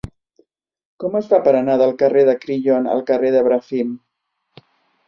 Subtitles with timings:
[1.03, 3.95] Com es fa per anar del carrer de Crillon al carrer de Bràfim?